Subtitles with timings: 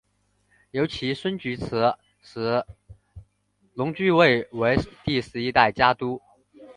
[0.71, 1.93] 由其孙菊池
[2.23, 2.65] 时
[3.75, 6.19] 隆继位为第十一代家督。